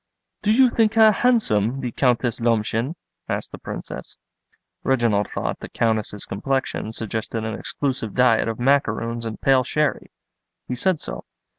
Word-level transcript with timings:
"Do 0.41 0.51
you 0.51 0.71
think 0.71 0.95
her 0.95 1.11
handsome, 1.11 1.79
the 1.81 1.91
Countess 1.91 2.39
Lomshen?" 2.39 2.95
asked 3.29 3.51
the 3.51 3.59
Princess. 3.59 4.17
Reginald 4.81 5.29
thought 5.29 5.59
the 5.59 5.69
Countess's 5.69 6.25
complexion 6.25 6.91
suggested 6.91 7.43
an 7.45 7.53
exclusive 7.53 8.15
diet 8.15 8.47
of 8.47 8.59
macaroons 8.59 9.25
and 9.25 9.39
pale 9.39 9.63
sherry. 9.63 10.09
He 10.67 10.73
said 10.75 10.99
so. 10.99 11.25